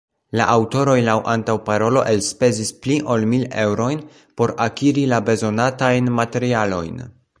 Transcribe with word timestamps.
la 0.39 0.45
aŭtoroj 0.51 0.95
laŭ 1.07 1.15
antaŭparolo 1.33 2.03
elspezis 2.13 2.71
pli 2.85 2.95
ol 3.17 3.27
mil 3.35 3.43
eŭrojn 3.65 4.01
por 4.41 4.55
akiri 4.69 5.05
la 5.13 5.21
bezonatajn 5.29 6.11
materialojn. 6.23 7.07